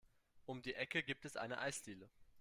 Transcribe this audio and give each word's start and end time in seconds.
Um 0.47 0.63
die 0.63 0.73
Ecke 0.73 1.03
gibt 1.03 1.25
es 1.25 1.37
eine 1.37 1.59
Eisdiele. 1.59 2.09